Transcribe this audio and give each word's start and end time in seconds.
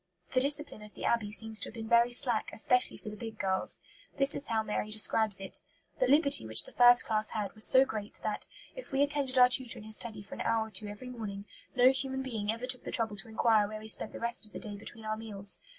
The 0.33 0.39
discipline 0.41 0.81
of 0.81 0.95
the 0.95 1.05
Abbey 1.05 1.29
seems 1.31 1.61
to 1.61 1.67
have 1.69 1.75
been 1.75 1.87
very 1.87 2.11
slack, 2.11 2.49
especially 2.51 2.97
for 2.97 3.09
the 3.09 3.15
big 3.15 3.37
girls. 3.37 3.79
This 4.17 4.33
is 4.33 4.47
how 4.47 4.63
Mary 4.63 4.89
describes 4.89 5.39
it: 5.39 5.61
"The 5.99 6.07
liberty 6.07 6.47
which 6.47 6.63
the 6.63 6.71
first 6.71 7.05
class 7.05 7.29
had 7.29 7.53
was 7.53 7.67
so 7.67 7.85
great 7.85 8.15
that, 8.23 8.47
if 8.75 8.91
we 8.91 9.03
attended 9.03 9.37
our 9.37 9.47
tutor 9.47 9.77
in 9.77 9.83
his 9.85 9.97
study 9.97 10.23
for 10.23 10.33
an 10.33 10.41
hour 10.41 10.69
or 10.69 10.71
two 10.71 10.87
every 10.87 11.09
morning, 11.11 11.45
no 11.75 11.91
human 11.91 12.23
being 12.23 12.51
ever 12.51 12.65
took 12.65 12.81
the 12.81 12.89
trouble 12.89 13.15
to 13.17 13.27
enquire 13.27 13.67
where 13.67 13.77
we 13.79 13.87
spent 13.87 14.11
the 14.11 14.19
rest 14.19 14.43
of 14.43 14.53
the 14.53 14.59
day 14.59 14.75
between 14.75 15.05
our 15.05 15.15
meals. 15.15 15.61